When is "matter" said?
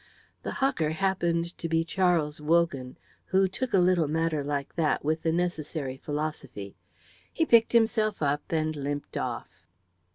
4.07-4.43